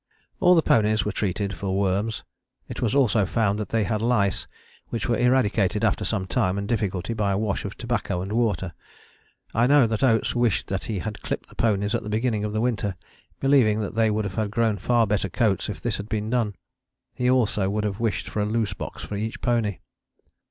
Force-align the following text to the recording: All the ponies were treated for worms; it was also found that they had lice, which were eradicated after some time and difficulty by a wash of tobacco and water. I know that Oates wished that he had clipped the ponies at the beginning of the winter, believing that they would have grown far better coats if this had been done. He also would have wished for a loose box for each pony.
All 0.39 0.55
the 0.55 0.63
ponies 0.63 1.05
were 1.05 1.11
treated 1.11 1.53
for 1.53 1.77
worms; 1.77 2.23
it 2.67 2.81
was 2.81 2.95
also 2.95 3.23
found 3.23 3.59
that 3.59 3.69
they 3.69 3.83
had 3.83 4.01
lice, 4.01 4.47
which 4.87 5.07
were 5.07 5.15
eradicated 5.15 5.85
after 5.85 6.03
some 6.03 6.25
time 6.25 6.57
and 6.57 6.67
difficulty 6.67 7.13
by 7.13 7.31
a 7.33 7.37
wash 7.37 7.65
of 7.65 7.77
tobacco 7.77 8.19
and 8.23 8.33
water. 8.33 8.73
I 9.53 9.67
know 9.67 9.85
that 9.85 10.01
Oates 10.01 10.33
wished 10.33 10.69
that 10.69 10.85
he 10.85 10.97
had 10.97 11.21
clipped 11.21 11.49
the 11.49 11.55
ponies 11.55 11.93
at 11.93 12.01
the 12.01 12.09
beginning 12.09 12.43
of 12.43 12.51
the 12.51 12.61
winter, 12.61 12.95
believing 13.39 13.79
that 13.81 13.93
they 13.93 14.09
would 14.09 14.25
have 14.25 14.49
grown 14.49 14.77
far 14.77 15.05
better 15.05 15.29
coats 15.29 15.69
if 15.69 15.79
this 15.81 15.97
had 15.97 16.09
been 16.09 16.31
done. 16.31 16.55
He 17.13 17.29
also 17.29 17.69
would 17.69 17.83
have 17.83 17.99
wished 17.99 18.27
for 18.27 18.41
a 18.41 18.45
loose 18.47 18.73
box 18.73 19.03
for 19.03 19.15
each 19.17 19.39
pony. 19.39 19.81